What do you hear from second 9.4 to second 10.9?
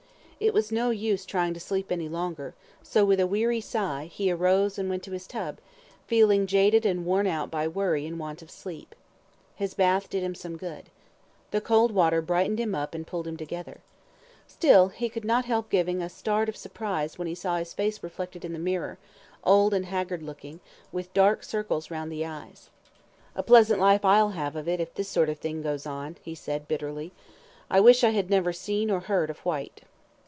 His bath did him some good.